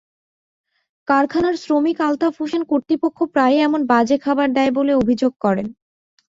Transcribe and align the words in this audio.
কারখানার 1.07 1.55
শ্রমিক 1.63 1.97
আলতাফ 2.01 2.33
হোসেন 2.41 2.61
কর্তৃপক্ষ 2.71 3.17
প্রায়ই 3.33 3.63
এমন 3.63 3.81
বাজে 3.87 4.17
খাবার 4.25 4.47
দেয় 4.53 4.71
বলে 4.77 4.91
অভিযোগ 5.01 5.31
করেন। 5.43 5.67